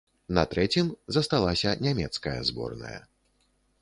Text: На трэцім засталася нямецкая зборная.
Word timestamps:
На 0.37 0.43
трэцім 0.53 0.87
засталася 1.17 1.75
нямецкая 1.89 2.37
зборная. 2.51 2.99